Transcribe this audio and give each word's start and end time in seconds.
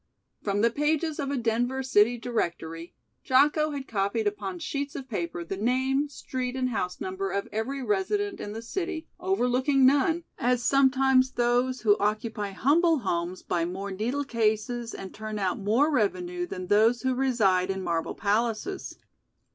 From 0.41 0.61
the 0.61 0.71
pages 0.71 1.19
of 1.19 1.29
a 1.29 1.37
Denver 1.37 1.83
City 1.83 2.17
Directory, 2.17 2.95
Jocko 3.23 3.69
had 3.69 3.87
copied 3.87 4.25
upon 4.25 4.57
sheets 4.57 4.95
of 4.95 5.07
paper 5.07 5.43
the 5.43 5.57
name, 5.57 6.09
street 6.09 6.55
and 6.55 6.69
house 6.69 6.99
number 6.99 7.29
of 7.29 7.47
every 7.51 7.83
resident 7.83 8.39
in 8.41 8.51
the 8.51 8.63
city, 8.63 9.07
overlooking 9.19 9.85
none, 9.85 10.23
as 10.39 10.63
sometimes 10.63 11.33
those 11.33 11.81
who 11.81 11.99
occupy 11.99 12.49
humble 12.49 12.97
homes 12.97 13.43
buy 13.43 13.63
more 13.63 13.91
needle 13.91 14.23
cases 14.23 14.95
and 14.95 15.13
turn 15.13 15.37
out 15.37 15.59
more 15.59 15.91
revenue 15.91 16.47
than 16.47 16.65
those 16.65 17.03
who 17.03 17.13
reside 17.13 17.69
in 17.69 17.83
marble 17.83 18.15
palaces. 18.15 18.97